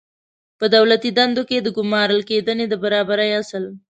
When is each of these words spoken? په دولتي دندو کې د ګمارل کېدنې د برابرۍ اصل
په 0.59 0.65
دولتي 0.75 1.09
دندو 1.17 1.43
کې 1.49 1.57
د 1.61 1.67
ګمارل 1.77 2.21
کېدنې 2.29 2.65
د 2.69 2.73
برابرۍ 2.83 3.29
اصل 3.41 3.63